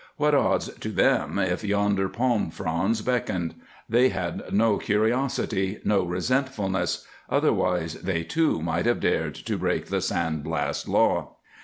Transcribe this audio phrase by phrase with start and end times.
[0.17, 3.53] What odds to them if yonder palm fronds beckoned?
[3.87, 10.01] They had no curiosity, no resentfulness; otherwise they, too, might have dared to break the
[10.01, 11.35] San Blas law.